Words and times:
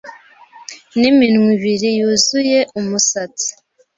N'iminwa 0.99 1.49
ibiri 1.57 1.89
yuzuye 1.99 2.59
umusatsi 2.79 3.49